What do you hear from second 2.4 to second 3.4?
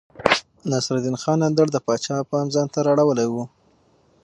ځانته رااړولی و.